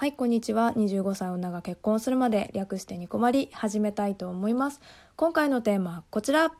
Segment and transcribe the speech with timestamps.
[0.00, 0.72] はい、こんにちは。
[0.78, 4.80] 25歳女が結婚するまで略してニコマリ始めたいと思います。
[5.14, 6.54] 今回のテーマはこちら。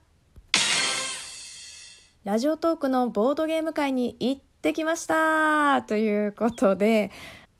[2.24, 7.10] ラジオトークのボードゲーム会に行ってきましたということで、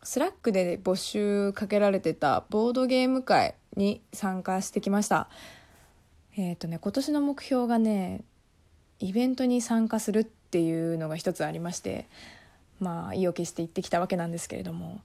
[0.02, 5.30] スラックで募集かけられてたボードゲーム会に参加してきました。
[6.36, 8.22] えっ、とね、今年の目標がね、
[8.98, 12.06] イベントに参加するっていうのが一つありまして、
[12.80, 15.00] まあ意を決して行ってきたわけなんですけれども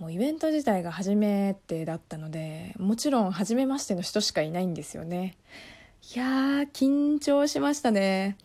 [0.00, 5.36] もうイベント自体が初めてだったのでもちろん初めましての人しかいないんですよね。
[6.14, 8.38] いやー緊張しましたね。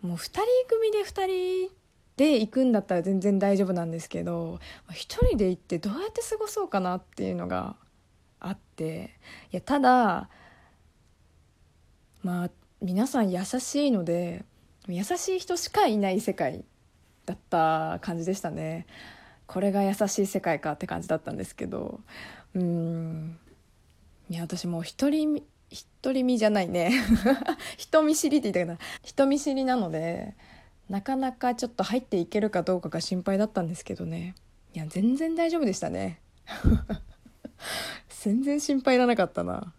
[0.00, 1.70] もう2人組で2人
[2.16, 4.92] で行くんだったら全然大丈夫なんですけど1
[5.26, 7.76] 人で行ってどうやって過ごそうかなっていうのが
[8.40, 9.10] あって
[9.52, 10.30] いやただ
[12.22, 12.50] まあ
[12.80, 14.44] 皆さん優しいので
[14.88, 16.64] 優しい人しかいない世界
[17.26, 18.86] だった感じでしたね。
[19.50, 21.98] これが優しい世界かって感じだったんですけど
[22.54, 23.36] うん。
[24.28, 26.92] いや私もう一人一人身じゃないね。
[27.76, 28.88] 人見知りって言ったかな。
[29.02, 30.36] 人見知りなので
[30.88, 34.36] なかなかちょっと入っていけるかどうかが心配だったんですけどね。
[34.72, 36.20] いや全然大丈夫でしたね。
[38.22, 39.72] 全然心配いらなかったな。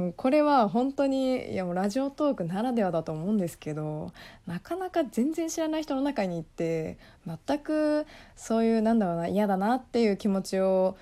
[0.00, 4.12] もうこれは本当にいやもうラジオトークならではだと思うんですけど
[4.46, 10.96] なかなか全然知らない人の中に行って全くそういうなんだろうな嫌だなっていう気持ちを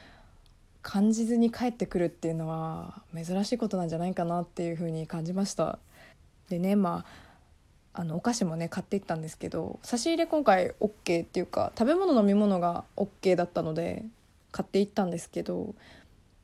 [0.83, 5.79] 感じずに帰ってくるっていうのは珍しいことなんじゃないかなっていうふうに感じました。
[6.49, 7.05] でねま
[7.95, 14.05] ああのお菓子もね買っていったんですけど差し入れ今回 OK っていうか食べ物飲み物が OK だったので
[14.51, 15.77] 買っていったんですけど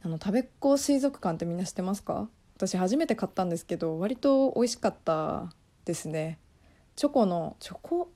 [0.04, 2.28] あの食べっ子水族館ってみんな知ってますか？
[2.56, 5.52] 私初めて買ったんですけど割と美味しかった
[5.84, 6.38] ですね。
[6.96, 8.10] チョコのチョコ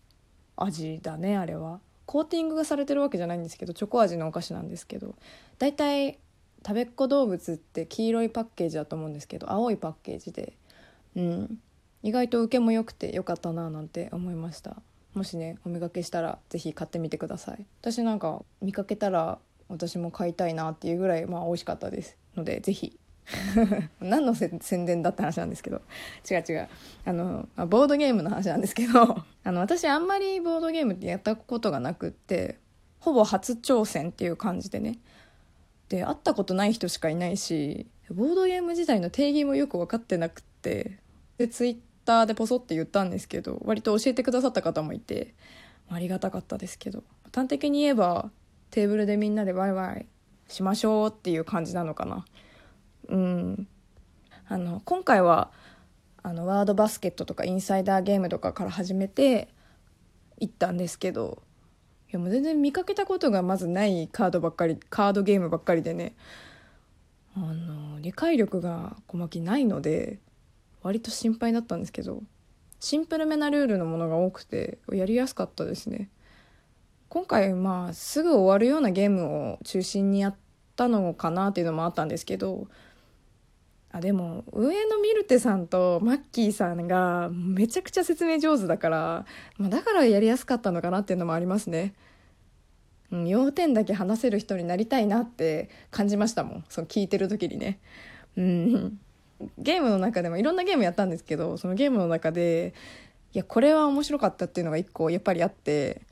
[0.56, 1.81] 味だねあれは。
[2.06, 5.14] コーティングがされてるわけじゃないんですけどチョコ味のお菓子なんですけど。
[5.59, 6.19] 大体
[6.66, 10.55] 食べっ子動物って黄色いパッケージだと思うんですけど青いパッケージで。
[11.16, 11.59] うん。
[12.03, 14.76] 意外と受けも良くて良かったななんて思いました。
[15.15, 17.66] もしねお見かけしたら是非買ってみてください。
[17.81, 19.38] 私なんか見かけたら
[19.69, 22.99] 私も買いたいなっていうぐらいまあ美味しかったですので是非
[24.00, 25.83] 何の宣伝だった話なんですけど。
[26.31, 26.69] 違う違う。
[27.05, 29.25] あのボードゲームの話なんですけど。
[29.44, 32.59] あの私あんまりボードゲームってやったことがなくって
[33.00, 34.99] ほぼ初挑戦っていう感じでね。
[35.88, 40.99] で会ったことない人しかいないしボードゲーム自体の定義もよく分かってなくって
[41.38, 45.34] でツイッターでポソって言ったんですけど割と教えてくださった方もいて
[45.88, 47.05] ありがたかったですけど。
[47.34, 48.31] 端的に言えば
[48.71, 50.06] テーブルでみんなでワイワイ
[50.49, 52.25] しましょうっていう感じなのかな。
[53.08, 53.69] うん、
[54.48, 55.50] あの今回は
[56.22, 59.48] あのワードバスケットとかインサイダーゲームとかから始めて
[60.38, 61.42] 行ったんですけど
[62.08, 66.14] いやもう全然見かけたことがまずないカードばっかりカードゲームばっかりでね。
[67.36, 70.19] あの理解力が小牧ないので
[70.82, 72.22] 割と心配だったんですけど
[72.80, 76.10] シンプルめなルールのものが多くてやりやすかったですね。
[77.08, 80.36] 今回まあすぐ終わるようなゲームを中心にやっ
[80.76, 82.69] たのかなっていうのもあったんですけど
[83.91, 89.26] あでも上野ミルテさんとマッキーさんがめちゃくちゃ説明上手だから、
[89.56, 91.94] まあ、だからやりやすかったのかなっていうのもありますね。
[93.10, 97.78] うん、要点だけ話せる人になりたいなって感じましたもんその聞いてる時にね。
[98.37, 99.00] うん
[99.59, 102.75] ゲームの中でもいろんなゲームやったんですけどそのゲームの中で
[103.32, 106.03] いやこれは面白かったっていうのが一個やっぱりあって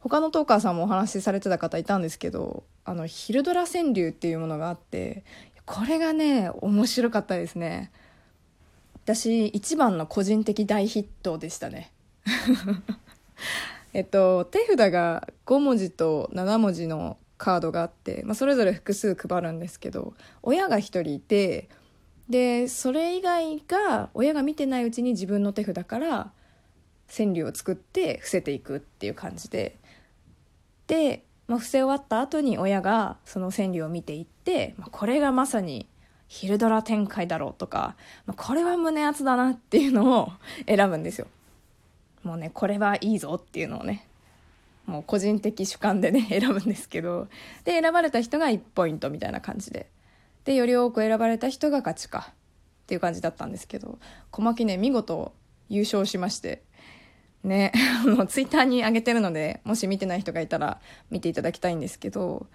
[0.00, 5.24] 他のトーカーさんもお話しされてた方いたんですけどあのヒルドラ川柳っていうものがあって
[5.66, 7.90] これがね面白かったですね。
[9.04, 11.92] 私一番の個人的大ヒットでしたね。
[13.92, 21.68] えっと手札が5文字と7文字のカードがあって、まあ、それぞれ複数配るんですけど親が1人いて
[22.28, 26.32] でそれ以外が親が見てないうちに自分の手札から
[27.14, 29.76] 川柳を作って伏せていくっていう感じで。
[30.86, 35.86] で、まあ、伏せ終わった後に親がその川柳を見ていって、まあ、これがまさに
[36.28, 37.96] ヒルドラ展開だろうとか、
[38.26, 40.32] まあ、これは胸熱だなっていうのを
[40.66, 41.26] 選ぶんですよ。
[42.22, 44.06] もうねこれはいいぞっていうのをね
[44.86, 47.28] もう個人的主観でね 選ぶんですけど
[47.64, 49.90] で選ばれた人が1ポイントみたいな感じで
[50.44, 53.98] でより多く選ばれた人が勝ちかっていう感じだったんですけど
[54.30, 55.32] 小牧ね見事
[55.68, 56.62] 優勝しまして
[57.44, 57.72] ね
[58.04, 60.80] あのツイッターに上げてるのでもし見てない人がいたら
[61.10, 62.46] 見ていただきたいんですけど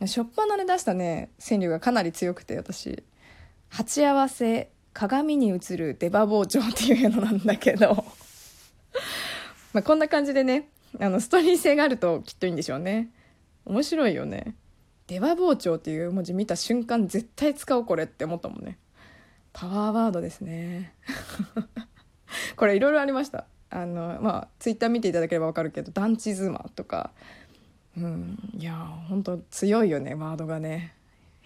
[0.00, 3.02] 初っ端で出したね川柳がかなり強くて私
[3.68, 8.04] 「鉢合わせ鏡に映る出刃包丁」っていうのなんだけど。
[9.72, 10.68] まあこんな感じでね
[10.98, 13.10] あのストーリー性があるときっといいんでしょうね。
[13.64, 14.56] 面白いよね。
[15.06, 18.78] 出羽包丁っていう文字見た瞬間絶対使おうこれって思ったもんね。
[19.52, 20.94] パワーワードですね。
[22.56, 23.46] これいろいろありました。
[23.70, 27.10] あのまあツイッター見ていただければ分かるけど団地妻とか。
[27.96, 28.74] うんいや
[29.08, 30.94] 本当強いよねワードがね。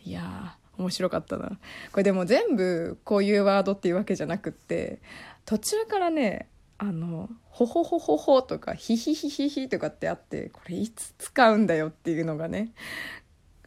[0.05, 1.59] いや面白かったな。
[1.93, 4.99] これでも全部こういうワードっていうわけじゃなくって
[5.45, 6.49] 途中からね
[6.79, 12.73] あの「ほほほほほ」とか「ヒヒヒヒヒ」とかってあってこれいつ使うんだよっていうのがね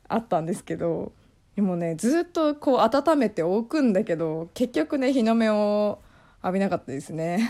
[0.08, 1.14] あったんですけど
[1.56, 6.00] でもねずっとこう温めておくんだけど結局ね日の目を
[6.44, 7.50] 浴びなかったですね。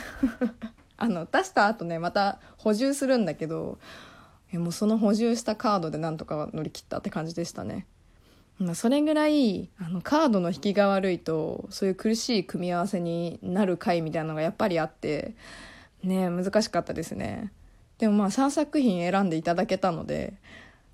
[0.97, 3.77] あの出した後ねまた補充するんだけど
[4.53, 7.85] もうその補充したカードでなんとか乗り切ったって感じでしたね。
[8.59, 15.35] まあ、それぐらいあのカードの引きが悪いとそういう苦しい組み合わせになる回みたいなのがやっぱりあって
[16.03, 17.51] ね難しかったですね
[17.99, 20.33] でもまあ3作品選んでいただけたので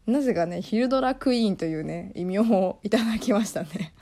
[0.06, 3.94] なぜかねヒルドラクイーンというね異名をいただきましたね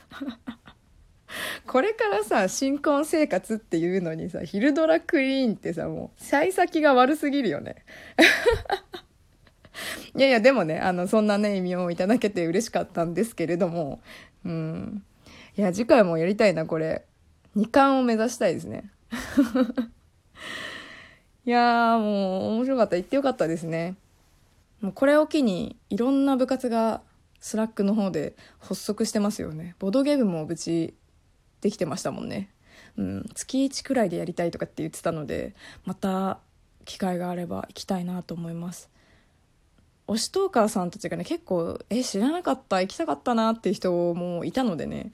[1.68, 7.86] これからさ新婚生活っていうのにさヒルドラクイーンってさもう幸先が悪すぎるよね
[10.16, 14.02] いやいや、でもね、あの、そんなね、1位をいただけて嬉しかったんですけれども、
[14.46, 15.04] うん。
[15.58, 17.06] いや、次回もやりたいな、これ。
[17.56, 18.92] 2冠を目指したいですね。
[21.46, 22.96] いやー、もう、面白かった。
[22.98, 23.96] 行ってよかったですね。
[24.82, 27.02] もうこれを機に、いろんな部活が、
[27.40, 29.76] スラックの方で発足してますよね。
[29.80, 30.94] ボードゲームもぶち
[31.62, 32.50] できてましたもんね。
[32.98, 35.56] うん、月1くらいでやりたいとかって言ってたので、
[35.86, 36.40] また
[36.86, 38.90] 機会があれば行きたいなと思います。
[40.08, 45.12] 推しトーカーさんたちがね結構え知らなかった行きたかったなっていう人もいたのでね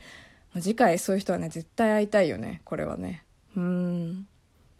[0.59, 3.23] 次回そういう人はね絶対会いたいよねこれはね
[3.55, 4.27] うん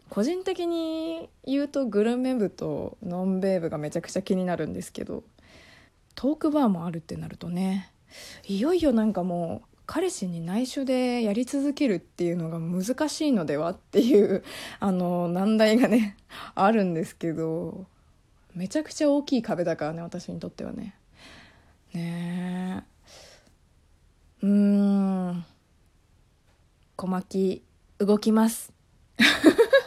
[0.08, 5.22] 個人的に言うとグルメ部とノンベー部がめちゃくちゃ気になるんですけど
[6.14, 7.92] トークバーもあるってなるとね
[8.46, 14.44] いよいよなんかもう彼氏に内緒でやり続けるっていうのが難しいのではっていう
[14.80, 16.14] あの難題がね
[16.54, 17.86] あるんですけど
[18.54, 20.94] めちゃくちゃ大きい壁だからね私にとってはね。
[21.94, 22.84] ね
[24.42, 24.46] え。
[24.46, 25.44] うん。
[26.96, 27.62] 小巻
[27.98, 28.74] き動きます。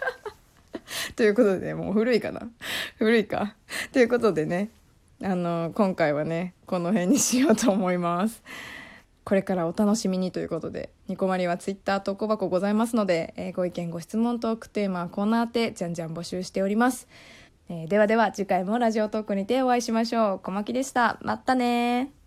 [1.15, 2.49] ということで、もう古いかな。
[2.97, 3.55] 古いか。
[3.91, 4.69] ということでね、
[5.21, 8.41] あの、今回はね、この辺にしようと思います。
[9.23, 17.07] これからお楽しみにということで、ニコマリはツイッター投稿箱ございますので、えー、ご意見、ご質問、トークテーマ、コーナーて、じゃんじゃん募集しております。
[17.69, 20.39] えー、ではでは次回もラジオトークにてお会いしましょう。
[20.39, 21.19] 小牧でした。
[21.21, 22.20] またね